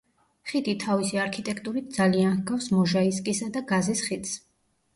[0.51, 4.37] ხიდი თავისი არქიტექტურით ძალიან ჰგავს მოჟაისკისა და გაზის ხიდს.